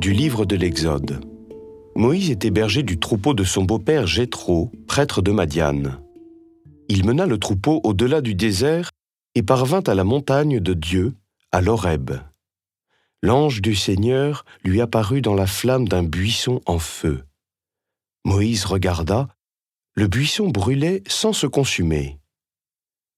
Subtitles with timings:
[0.00, 1.20] du livre de l'Exode.
[1.96, 6.00] Moïse était berger du troupeau de son beau-père Jéthro, prêtre de Madiane.
[6.88, 8.90] Il mena le troupeau au-delà du désert
[9.34, 11.14] et parvint à la montagne de Dieu,
[11.50, 12.12] à l'Horeb.
[13.22, 17.24] L'ange du Seigneur lui apparut dans la flamme d'un buisson en feu.
[18.24, 19.28] Moïse regarda,
[19.94, 22.20] le buisson brûlait sans se consumer.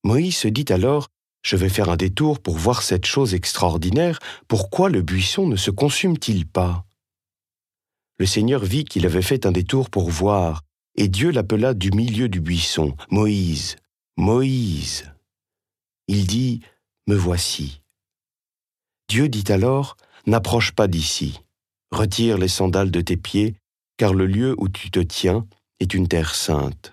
[0.02, 1.08] Moïse se dit alors,
[1.42, 5.70] Je vais faire un détour pour voir cette chose extraordinaire, pourquoi le buisson ne se
[5.70, 6.84] consume-t-il pas?
[8.18, 10.62] Le Seigneur vit qu'il avait fait un détour pour voir,
[10.96, 13.76] et Dieu l'appela du milieu du buisson, Moïse,
[14.18, 15.10] Moïse.
[16.08, 16.60] Il dit,
[17.06, 17.80] Me voici.
[19.08, 19.96] Dieu dit alors,
[20.26, 21.40] N'approche pas d'ici,
[21.90, 23.54] retire les sandales de tes pieds,
[23.96, 25.46] car le lieu où tu te tiens
[25.80, 26.92] est une terre sainte.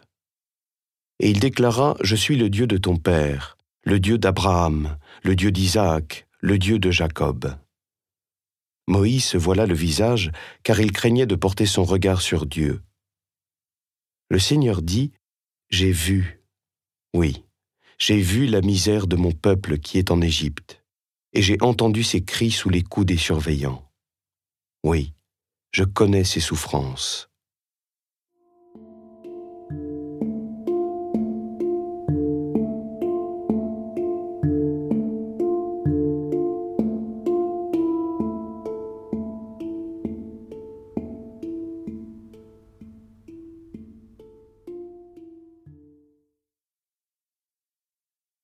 [1.20, 3.57] Et il déclara, Je suis le Dieu de ton Père,
[3.88, 7.58] le Dieu d'Abraham, le Dieu d'Isaac, le Dieu de Jacob.
[8.86, 12.82] Moïse se voila le visage, car il craignait de porter son regard sur Dieu.
[14.30, 15.14] Le Seigneur dit,
[15.70, 16.44] J'ai vu,
[17.14, 17.46] oui,
[17.98, 20.84] j'ai vu la misère de mon peuple qui est en Égypte,
[21.32, 23.90] et j'ai entendu ses cris sous les coups des surveillants.
[24.84, 25.14] Oui,
[25.72, 27.30] je connais ses souffrances.